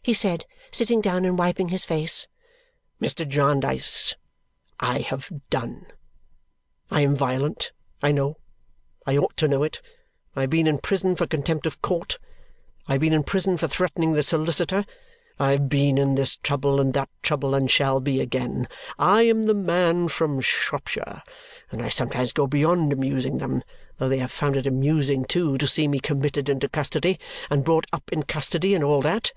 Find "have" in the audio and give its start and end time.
5.00-5.30, 10.40-10.48, 12.92-13.02, 15.52-15.68, 24.20-24.32